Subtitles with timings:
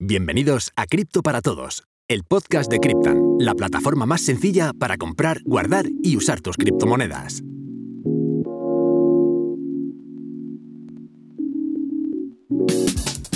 [0.00, 5.40] Bienvenidos a Cripto para Todos, el podcast de Cryptan, la plataforma más sencilla para comprar,
[5.44, 7.42] guardar y usar tus criptomonedas.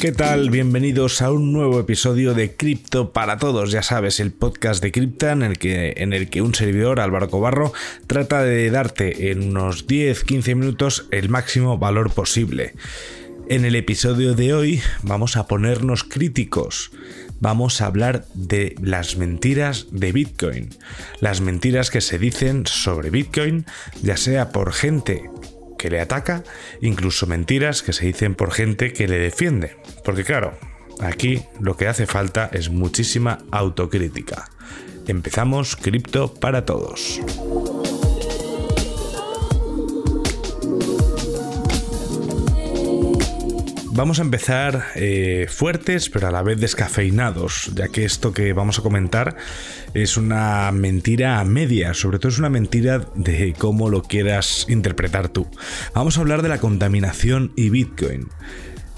[0.01, 0.51] ¿Qué tal?
[0.51, 3.73] Bienvenidos a un nuevo episodio de Cripto para Todos.
[3.73, 7.29] Ya sabes, el podcast de Cryptan en el que, en el que un servidor, Álvaro
[7.29, 7.73] Cobarro,
[8.07, 12.75] trata de darte en unos 10-15 minutos el máximo valor posible.
[13.49, 16.91] En el episodio de hoy vamos a ponernos críticos.
[17.41, 20.71] Vamos a hablar de las mentiras de Bitcoin.
[21.21, 23.67] Las mentiras que se dicen sobre Bitcoin,
[24.03, 25.29] ya sea por gente
[25.79, 26.45] que le ataca,
[26.81, 29.77] incluso mentiras que se dicen por gente que le defiende.
[30.05, 30.57] Porque claro,
[31.01, 34.49] aquí lo que hace falta es muchísima autocrítica.
[35.09, 37.21] Empezamos Cripto para Todos.
[43.95, 48.79] Vamos a empezar eh, fuertes, pero a la vez descafeinados, ya que esto que vamos
[48.79, 49.37] a comentar
[49.93, 55.47] es una mentira media, sobre todo es una mentira de cómo lo quieras interpretar tú.
[55.93, 58.29] Vamos a hablar de la contaminación y Bitcoin.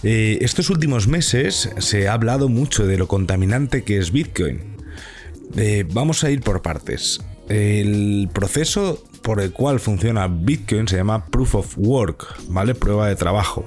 [0.05, 4.77] Eh, estos últimos meses se ha hablado mucho de lo contaminante que es Bitcoin.
[5.57, 7.21] Eh, vamos a ir por partes.
[7.49, 12.77] El proceso por el cual funciona Bitcoin se llama Proof of Work, ¿vale?
[12.77, 13.65] Prueba de trabajo.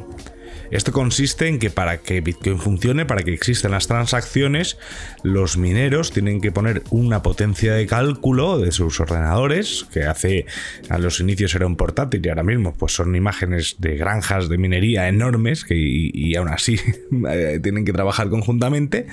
[0.71, 4.77] Esto consiste en que para que Bitcoin funcione, para que existan las transacciones,
[5.23, 10.45] los mineros tienen que poner una potencia de cálculo de sus ordenadores, que hace
[10.89, 14.57] a los inicios era un portátil y ahora mismo pues son imágenes de granjas de
[14.57, 16.79] minería enormes que, y, y aún así
[17.29, 19.07] eh, tienen que trabajar conjuntamente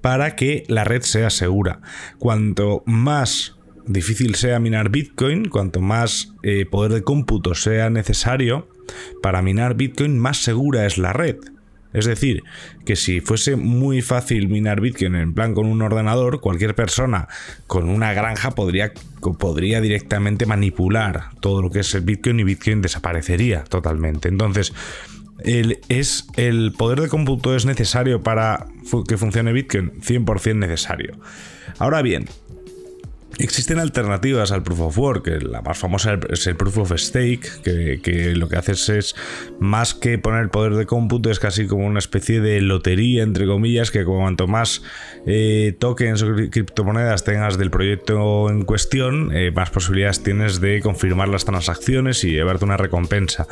[0.00, 1.80] para que la red sea segura.
[2.18, 8.68] Cuanto más difícil sea minar Bitcoin, cuanto más eh, poder de cómputo sea necesario
[9.22, 11.36] para minar Bitcoin, más segura es la red.
[11.92, 12.42] Es decir,
[12.86, 17.28] que si fuese muy fácil minar Bitcoin en plan con un ordenador, cualquier persona
[17.66, 18.92] con una granja podría,
[19.38, 24.28] podría directamente manipular todo lo que es el Bitcoin y Bitcoin desaparecería totalmente.
[24.28, 24.72] Entonces,
[25.44, 28.66] el, es, el poder de cómputo es necesario para
[29.06, 31.18] que funcione Bitcoin, 100% necesario.
[31.78, 32.26] Ahora bien,
[33.38, 37.48] Existen alternativas al Proof of Work, la más famosa es el Proof of Stake,
[38.02, 39.16] que, lo que haces es,
[39.58, 43.90] más que poner poder de cómputo, es casi como una especie de lotería, entre comillas,
[43.90, 44.82] que cuanto más
[45.26, 51.28] eh, tokens o criptomonedas tengas del proyecto en cuestión, eh, más posibilidades tienes de confirmar
[51.28, 53.48] las transacciones y llevarte una recompensa.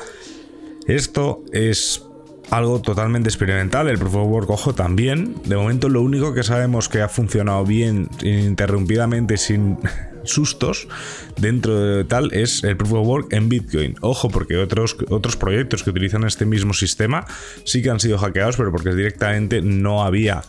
[0.87, 2.05] Esto es
[2.51, 3.89] algo totalmente experimental.
[3.89, 5.37] El Proof of Work, ojo, también.
[5.45, 9.79] De momento, lo único que sabemos que ha funcionado bien, ininterrumpidamente, sin
[10.25, 10.89] sustos,
[11.37, 13.97] dentro de tal, es el Proof of Work en Bitcoin.
[14.01, 17.25] Ojo, porque otros, otros proyectos que utilizan este mismo sistema
[17.65, 20.43] sí que han sido hackeados, pero porque directamente no había,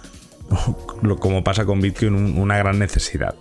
[1.19, 3.35] como pasa con Bitcoin, una gran necesidad.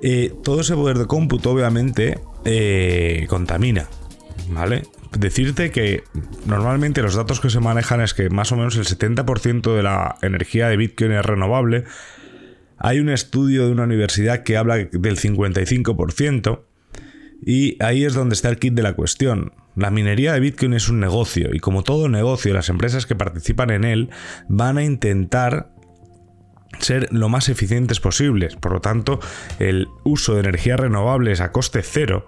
[0.00, 3.88] Eh, todo ese poder de cómputo, obviamente, eh, contamina.
[4.50, 4.82] ¿Vale?
[5.18, 6.04] Decirte que
[6.46, 10.16] normalmente los datos que se manejan es que más o menos el 70% de la
[10.22, 11.84] energía de Bitcoin es renovable.
[12.78, 16.64] Hay un estudio de una universidad que habla del 55%.
[17.46, 19.52] Y ahí es donde está el kit de la cuestión.
[19.76, 23.70] La minería de Bitcoin es un negocio y como todo negocio, las empresas que participan
[23.70, 24.10] en él
[24.48, 25.74] van a intentar
[26.78, 28.56] ser lo más eficientes posibles.
[28.56, 29.20] Por lo tanto,
[29.58, 32.26] el uso de energías renovables a coste cero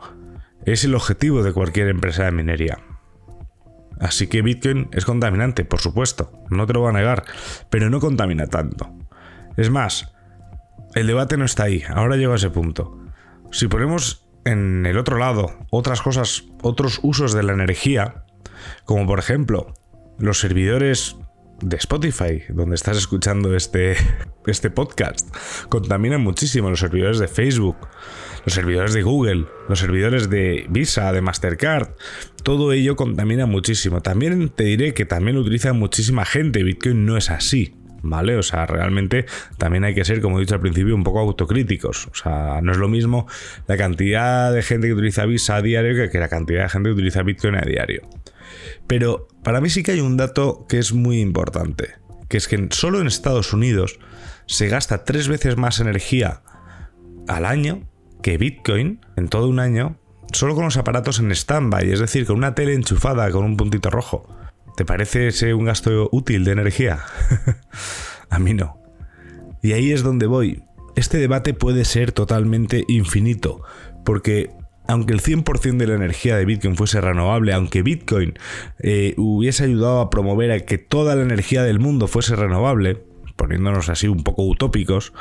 [0.66, 2.78] es el objetivo de cualquier empresa de minería.
[3.98, 7.24] Así que Bitcoin es contaminante, por supuesto, no te lo voy a negar,
[7.70, 8.92] pero no contamina tanto.
[9.56, 10.12] Es más,
[10.94, 12.98] el debate no está ahí, ahora llego a ese punto.
[13.52, 18.24] Si ponemos en el otro lado otras cosas, otros usos de la energía,
[18.84, 19.74] como por ejemplo
[20.18, 21.16] los servidores
[21.60, 23.96] de Spotify, donde estás escuchando este,
[24.46, 25.34] este podcast,
[25.68, 27.76] contaminan muchísimo los servidores de Facebook,
[28.46, 31.88] los servidores de Google, los servidores de Visa, de Mastercard,
[32.44, 34.02] todo ello contamina muchísimo.
[34.02, 37.74] También te diré que también utiliza muchísima gente, Bitcoin no es así.
[38.02, 38.36] ¿Vale?
[38.36, 39.26] O sea, realmente
[39.58, 42.06] también hay que ser, como he dicho al principio, un poco autocríticos.
[42.06, 43.26] O sea, no es lo mismo
[43.66, 46.92] la cantidad de gente que utiliza Visa a diario que la cantidad de gente que
[46.92, 48.02] utiliza Bitcoin a diario.
[48.86, 51.94] Pero para mí sí que hay un dato que es muy importante,
[52.28, 53.98] que es que solo en Estados Unidos
[54.46, 56.42] se gasta tres veces más energía
[57.26, 57.88] al año
[58.26, 60.00] que Bitcoin en todo un año
[60.32, 63.88] solo con los aparatos en stand-by, es decir, con una tele enchufada con un puntito
[63.88, 64.28] rojo.
[64.76, 67.04] ¿Te parece ese un gasto útil de energía?
[68.28, 68.82] A mí no.
[69.62, 70.64] Y ahí es donde voy.
[70.96, 73.62] Este debate puede ser totalmente infinito,
[74.04, 74.50] porque
[74.88, 78.34] aunque el 100% de la energía de Bitcoin fuese renovable, aunque Bitcoin
[78.80, 83.04] eh, hubiese ayudado a promover a que toda la energía del mundo fuese renovable,
[83.36, 85.12] poniéndonos así un poco utópicos,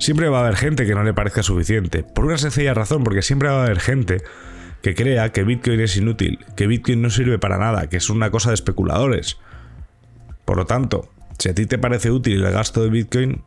[0.00, 2.02] siempre va a haber gente que no le parezca suficiente.
[2.02, 4.22] Por una sencilla razón, porque siempre va a haber gente
[4.82, 8.30] que crea que Bitcoin es inútil, que Bitcoin no sirve para nada, que es una
[8.30, 9.38] cosa de especuladores.
[10.44, 13.42] Por lo tanto, si a ti te parece útil el gasto de Bitcoin,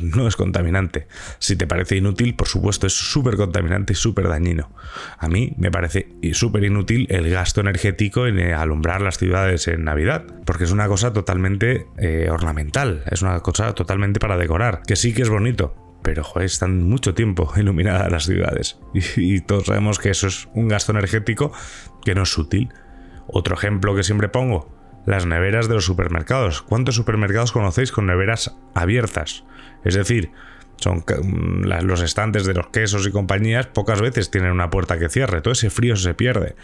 [0.00, 1.06] no es contaminante.
[1.38, 4.70] Si te parece inútil, por supuesto, es súper contaminante y súper dañino.
[5.18, 9.84] A mí me parece súper inútil el gasto energético en eh, alumbrar las ciudades en
[9.84, 14.96] Navidad, porque es una cosa totalmente eh, ornamental, es una cosa totalmente para decorar, que
[14.96, 18.78] sí que es bonito, pero joder, están mucho tiempo iluminadas las ciudades.
[19.16, 21.52] Y, todos sabemos que eso es un gasto energético
[22.04, 22.72] que no es útil.
[23.26, 26.62] Otro ejemplo que siempre pongo, las neveras de los supermercados.
[26.62, 29.44] ¿Cuántos supermercados conocéis con neveras abiertas?
[29.84, 30.30] Es decir,
[30.76, 35.08] son mm, los estantes de los quesos y compañías pocas veces tienen una puerta que
[35.08, 36.54] cierre, todo ese frío se pierde.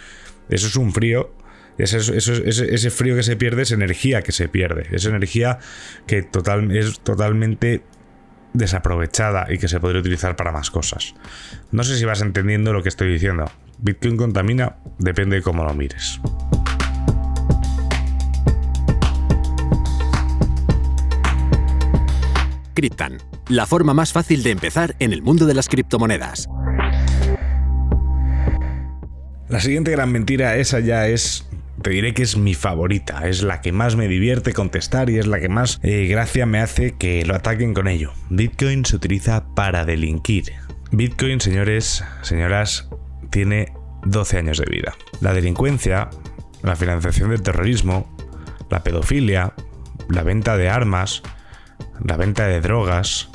[0.48, 1.32] Eso es un frío
[1.78, 4.86] ese, frío que se pierde es energía que se pierde.
[4.92, 5.58] Es energía
[6.06, 7.82] que total, es totalmente
[8.54, 11.14] desaprovechada y que se podría utilizar para más cosas.
[11.72, 13.50] No sé si vas entendiendo lo que estoy diciendo.
[13.78, 16.20] Bitcoin contamina, depende de cómo lo mires.
[23.48, 26.48] La forma más fácil de empezar en el mundo de las criptomonedas.
[29.48, 31.48] La siguiente gran mentira, esa ya es
[31.82, 35.26] te diré que es mi favorita, es la que más me divierte contestar y es
[35.26, 38.12] la que más eh, gracia me hace que lo ataquen con ello.
[38.30, 40.52] Bitcoin se utiliza para delinquir.
[40.90, 42.88] Bitcoin, señores, señoras,
[43.30, 43.72] tiene
[44.04, 44.94] 12 años de vida.
[45.20, 46.10] La delincuencia,
[46.62, 48.16] la financiación del terrorismo,
[48.70, 49.54] la pedofilia,
[50.08, 51.22] la venta de armas,
[52.04, 53.28] la venta de drogas,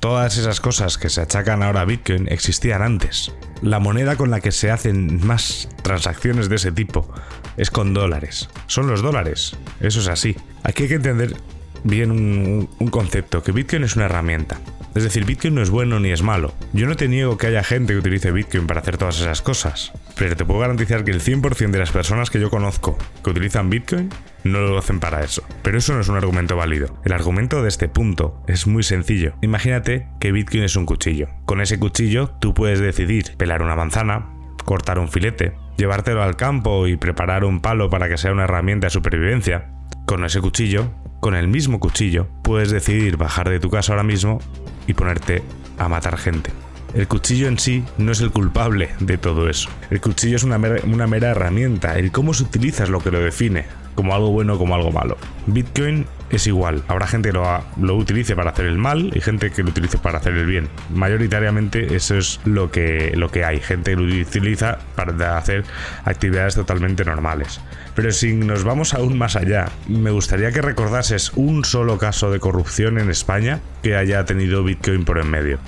[0.00, 3.32] todas esas cosas que se achacan ahora a Bitcoin existían antes.
[3.62, 7.08] La moneda con la que se hacen más transacciones de ese tipo
[7.56, 8.48] es con dólares.
[8.66, 9.56] Son los dólares.
[9.80, 10.36] Eso es así.
[10.62, 11.36] Aquí hay que entender
[11.84, 14.58] bien un, concepto, que Bitcoin es una herramienta.
[14.96, 16.54] Es decir, Bitcoin no es bueno ni es malo.
[16.72, 19.92] Yo no te niego que haya gente que utilice Bitcoin para hacer todas esas cosas,
[20.16, 23.68] pero te puedo garantizar que el 100% de las personas que yo conozco que utilizan
[23.68, 24.08] Bitcoin
[24.44, 25.42] no lo hacen para eso.
[25.62, 26.98] Pero eso no es un argumento válido.
[27.04, 29.34] El argumento de este punto es muy sencillo.
[29.42, 31.28] Imagínate que Bitcoin es un cuchillo.
[31.44, 34.30] Con ese cuchillo tú puedes decidir pelar una manzana,
[34.64, 38.86] cortar un filete, llevártelo al campo y preparar un palo para que sea una herramienta
[38.86, 39.72] de supervivencia.
[40.06, 40.90] Con ese cuchillo,
[41.20, 44.40] con el mismo cuchillo, puedes decidir bajar de tu casa ahora mismo
[44.86, 45.42] y ponerte
[45.78, 46.50] a matar gente.
[46.94, 49.68] El cuchillo en sí no es el culpable de todo eso.
[49.90, 51.98] El cuchillo es una mera, una mera herramienta.
[51.98, 53.64] El cómo se utiliza es lo que lo define
[53.94, 55.16] como algo bueno o como algo malo.
[55.46, 56.82] Bitcoin es igual.
[56.88, 57.38] Habrá gente que
[57.80, 60.68] lo, utilice para hacer el mal y gente que lo utilice para hacer el bien.
[60.90, 63.60] Mayoritariamente eso es lo que, lo que hay.
[63.60, 65.64] Gente que lo utiliza para hacer
[66.04, 67.60] actividades totalmente normales.
[67.94, 72.40] Pero si nos vamos aún más allá, me gustaría que recordases un solo caso de
[72.40, 75.58] corrupción en España que haya tenido Bitcoin por en medio.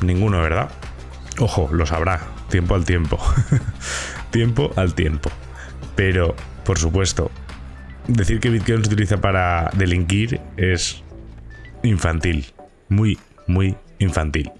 [0.00, 0.70] Ninguno, ¿verdad?
[1.38, 2.20] Ojo, lo sabrá.
[2.50, 3.18] Tiempo al tiempo.
[4.30, 5.30] tiempo al tiempo.
[5.96, 7.30] Pero por supuesto,
[8.08, 11.02] decir que Bitcoin se utiliza para delinquir es
[11.82, 12.46] infantil.
[12.88, 14.50] Muy, muy infantil.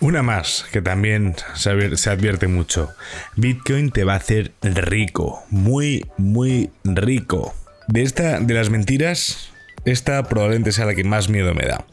[0.00, 2.90] Una más, que también se advierte mucho.
[3.34, 5.42] Bitcoin te va a hacer rico.
[5.50, 7.52] Muy, muy rico.
[7.88, 9.50] De esta, de las mentiras,
[9.84, 11.84] esta probablemente sea la que más miedo me da.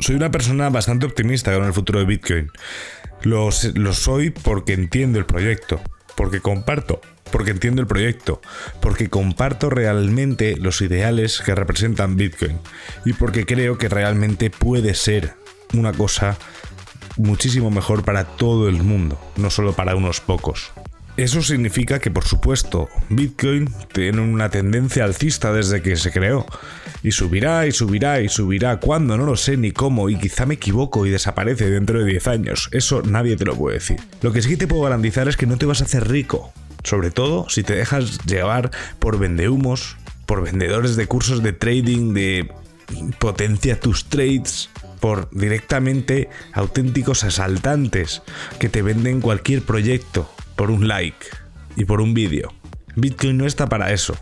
[0.00, 2.50] Soy una persona bastante optimista con el futuro de Bitcoin.
[3.22, 5.80] Lo, lo soy porque entiendo el proyecto,
[6.16, 7.00] porque comparto
[7.32, 8.40] porque entiendo el proyecto,
[8.80, 12.60] porque comparto realmente los ideales que representan Bitcoin
[13.04, 15.34] y porque creo que realmente puede ser
[15.72, 16.36] una cosa
[17.16, 20.72] muchísimo mejor para todo el mundo, no solo para unos pocos.
[21.16, 26.46] Eso significa que, por supuesto, Bitcoin tiene una tendencia alcista desde que se creó.
[27.02, 28.80] Y subirá y subirá y subirá.
[28.80, 30.08] cuando No lo sé ni cómo.
[30.08, 32.68] Y quizá me equivoco y desaparece dentro de 10 años.
[32.72, 34.00] Eso nadie te lo puede decir.
[34.22, 36.50] Lo que sí te puedo garantizar es que no te vas a hacer rico.
[36.82, 42.50] Sobre todo si te dejas llevar por vendehumos, por vendedores de cursos de trading, de
[43.18, 48.22] potencia tus trades, por directamente auténticos asaltantes
[48.58, 50.28] que te venden cualquier proyecto
[50.62, 51.26] por un like
[51.74, 52.54] y por un vídeo.
[52.94, 54.14] Bitcoin no está para eso.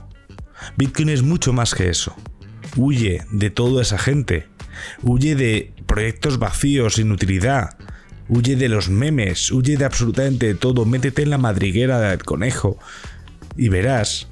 [0.78, 2.16] Bitcoin es mucho más que eso.
[2.76, 4.46] Huye de toda esa gente.
[5.02, 7.76] Huye de proyectos vacíos, sin utilidad,
[8.30, 12.78] Huye de los memes, huye de absolutamente todo, métete en la madriguera del conejo
[13.58, 14.28] y verás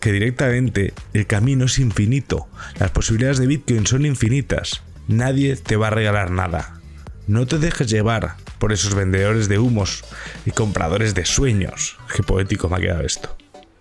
[0.00, 2.48] que directamente el camino es infinito.
[2.78, 4.82] Las posibilidades de Bitcoin son infinitas.
[5.06, 6.80] Nadie te va a regalar nada.
[7.26, 10.04] No te dejes llevar por esos vendedores de humos
[10.46, 11.98] y compradores de sueños.
[12.14, 13.36] Qué poético me ha quedado esto.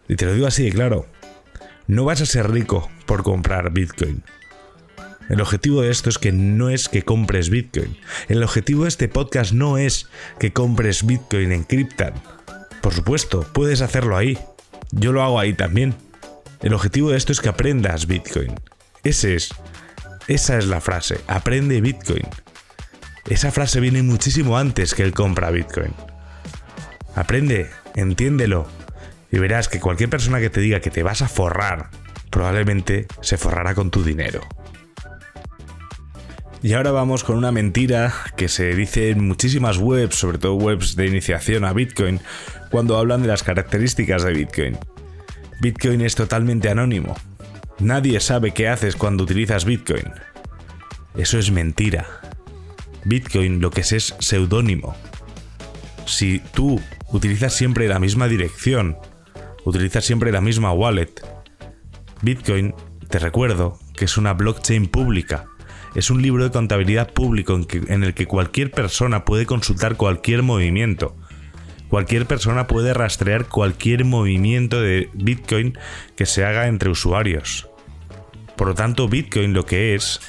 [0.07, 1.05] Y te lo digo así de claro.
[1.85, 4.23] No vas a ser rico por comprar Bitcoin.
[5.29, 7.95] El objetivo de esto es que no es que compres Bitcoin.
[8.27, 10.09] El objetivo de este podcast no es
[10.39, 12.15] que compres Bitcoin en Cryptan.
[12.81, 14.39] Por supuesto, puedes hacerlo ahí.
[14.89, 15.93] Yo lo hago ahí también.
[16.63, 18.55] El objetivo de esto es que aprendas Bitcoin.
[19.03, 19.53] Ese es.
[20.27, 21.21] Esa es la frase.
[21.27, 22.25] Aprende Bitcoin.
[23.29, 25.93] Esa frase viene muchísimo antes que el compra Bitcoin.
[27.15, 28.67] Aprende, entiéndelo.
[29.31, 31.89] Y verás que cualquier persona que te diga que te vas a forrar,
[32.29, 34.41] probablemente se forrará con tu dinero.
[36.63, 40.95] Y ahora vamos con una mentira que se dice en muchísimas webs, sobre todo webs
[40.95, 42.19] de iniciación a Bitcoin,
[42.69, 44.77] cuando hablan de las características de Bitcoin.
[45.59, 47.15] Bitcoin es totalmente anónimo.
[47.79, 50.11] Nadie sabe qué haces cuando utilizas Bitcoin.
[51.15, 52.20] Eso es mentira.
[53.05, 54.95] Bitcoin lo que es es seudónimo.
[56.05, 56.79] Si tú
[57.11, 58.97] utilizas siempre la misma dirección,
[59.63, 61.11] utilizas siempre la misma wallet,
[62.21, 62.73] Bitcoin,
[63.09, 65.47] te recuerdo que es una blockchain pública
[65.95, 71.15] es un libro de contabilidad público en, el que cualquier persona puede consultar cualquier movimiento.
[71.89, 75.77] Cualquier persona puede rastrear cualquier movimiento de Bitcoin
[76.15, 77.69] que se haga entre usuarios.
[78.55, 80.21] Por lo tanto, Bitcoin lo que es.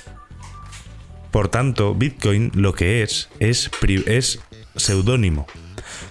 [1.32, 3.70] Por tanto, Bitcoin lo que es es,
[4.06, 4.40] es
[4.76, 5.46] seudónimo.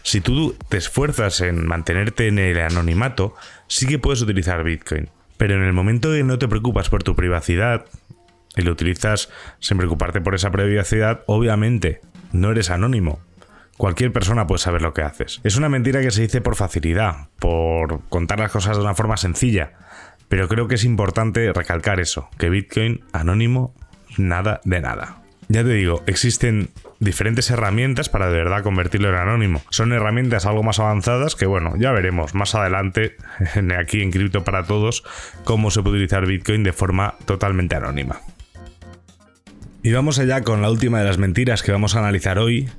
[0.03, 3.35] Si tú te esfuerzas en mantenerte en el anonimato,
[3.67, 5.09] sí que puedes utilizar Bitcoin.
[5.37, 7.85] Pero en el momento que no te preocupas por tu privacidad,
[8.57, 12.01] y lo utilizas sin preocuparte por esa privacidad, obviamente
[12.31, 13.21] no eres anónimo.
[13.77, 15.39] Cualquier persona puede saber lo que haces.
[15.43, 19.17] Es una mentira que se dice por facilidad, por contar las cosas de una forma
[19.17, 19.73] sencilla.
[20.29, 23.75] Pero creo que es importante recalcar eso, que Bitcoin anónimo,
[24.17, 25.21] nada de nada.
[25.47, 29.61] Ya te digo, existen diferentes herramientas para de verdad convertirlo en anónimo.
[29.69, 33.17] Son herramientas algo más avanzadas que, bueno, ya veremos más adelante,
[33.77, 35.03] aquí en Cripto para Todos,
[35.43, 38.21] cómo se puede utilizar Bitcoin de forma totalmente anónima.
[39.83, 42.69] Y vamos allá con la última de las mentiras que vamos a analizar hoy.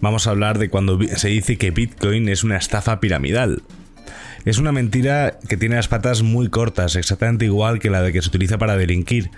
[0.00, 3.62] Vamos a hablar de cuando se dice que Bitcoin es una estafa piramidal.
[4.44, 8.20] Es una mentira que tiene las patas muy cortas, exactamente igual que la de que
[8.20, 9.30] se utiliza para delinquir.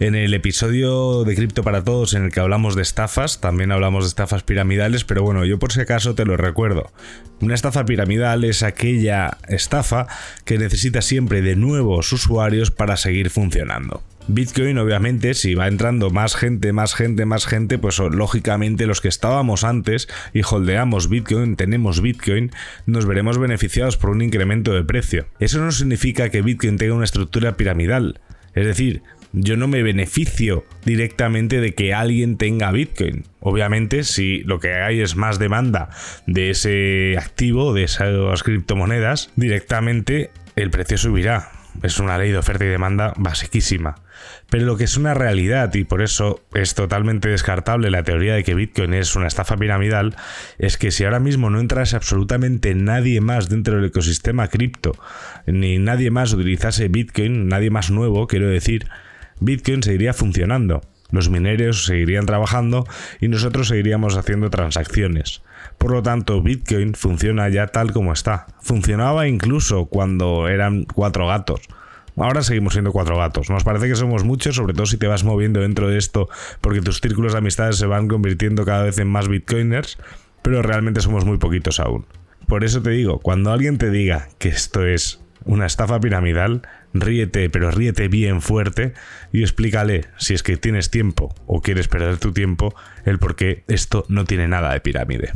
[0.00, 4.04] En el episodio de Cripto para Todos en el que hablamos de estafas, también hablamos
[4.04, 6.92] de estafas piramidales, pero bueno, yo por si acaso te lo recuerdo.
[7.40, 10.06] Una estafa piramidal es aquella estafa
[10.44, 14.02] que necesita siempre de nuevos usuarios para seguir funcionando.
[14.28, 19.08] Bitcoin, obviamente, si va entrando más gente, más gente, más gente, pues lógicamente los que
[19.08, 22.52] estábamos antes y holdeamos Bitcoin, tenemos Bitcoin,
[22.86, 25.26] nos veremos beneficiados por un incremento de precio.
[25.40, 28.20] Eso no significa que Bitcoin tenga una estructura piramidal.
[28.54, 33.24] Es decir, yo no me beneficio directamente de que alguien tenga Bitcoin.
[33.40, 35.90] Obviamente, si lo que hay es más demanda
[36.26, 41.52] de ese activo, de esas criptomonedas, directamente el precio subirá.
[41.82, 43.94] Es una ley de oferta y demanda basiquísima.
[44.50, 48.42] Pero lo que es una realidad, y por eso es totalmente descartable la teoría de
[48.42, 50.16] que Bitcoin es una estafa piramidal,
[50.58, 54.92] es que si ahora mismo no entrase absolutamente nadie más dentro del ecosistema cripto,
[55.46, 58.88] ni nadie más utilizase Bitcoin, nadie más nuevo, quiero decir,
[59.40, 60.82] Bitcoin seguiría funcionando.
[61.10, 62.86] Los mineros seguirían trabajando
[63.20, 65.42] y nosotros seguiríamos haciendo transacciones.
[65.78, 68.46] Por lo tanto, Bitcoin funciona ya tal como está.
[68.60, 71.62] Funcionaba incluso cuando eran cuatro gatos.
[72.16, 73.50] Ahora seguimos siendo cuatro gatos.
[73.50, 76.28] Nos parece que somos muchos, sobre todo si te vas moviendo dentro de esto,
[76.60, 79.98] porque tus círculos de amistades se van convirtiendo cada vez en más bitcoiners,
[80.42, 82.04] pero realmente somos muy poquitos aún.
[82.46, 87.50] Por eso te digo, cuando alguien te diga que esto es una estafa piramidal, ríete,
[87.50, 88.94] pero ríete bien fuerte
[89.32, 93.64] y explícale, si es que tienes tiempo o quieres perder tu tiempo, el por qué
[93.68, 95.32] esto no tiene nada de pirámide.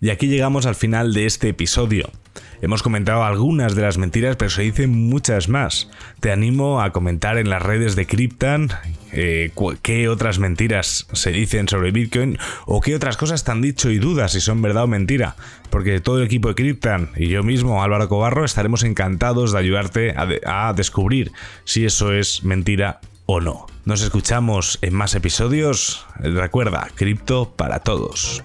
[0.00, 2.10] Y aquí llegamos al final de este episodio.
[2.60, 5.90] Hemos comentado algunas de las mentiras, pero se dicen muchas más.
[6.20, 8.70] Te animo a comentar en las redes de Cryptan
[9.12, 9.50] eh,
[9.82, 13.98] qué otras mentiras se dicen sobre Bitcoin o qué otras cosas te han dicho y
[13.98, 15.34] dudas si son verdad o mentira.
[15.70, 20.14] Porque todo el equipo de Cryptan y yo mismo, Álvaro Cobarro, estaremos encantados de ayudarte
[20.16, 21.32] a, a descubrir
[21.64, 23.66] si eso es mentira o no.
[23.84, 26.06] Nos escuchamos en más episodios.
[26.20, 28.44] Recuerda, cripto para todos.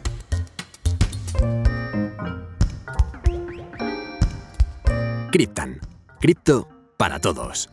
[5.38, 5.79] Cryptan.
[6.20, 6.67] Cripto
[6.98, 7.70] para todos.